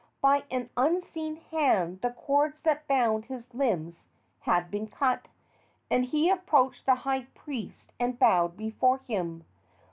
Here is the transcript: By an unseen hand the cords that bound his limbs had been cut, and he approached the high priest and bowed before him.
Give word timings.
By 0.19 0.45
an 0.49 0.71
unseen 0.75 1.35
hand 1.35 2.01
the 2.01 2.09
cords 2.09 2.63
that 2.63 2.87
bound 2.87 3.25
his 3.25 3.53
limbs 3.53 4.07
had 4.39 4.71
been 4.71 4.87
cut, 4.87 5.27
and 5.91 6.05
he 6.05 6.27
approached 6.27 6.87
the 6.87 6.95
high 7.05 7.27
priest 7.35 7.91
and 7.99 8.17
bowed 8.17 8.57
before 8.57 8.97
him. 8.97 9.45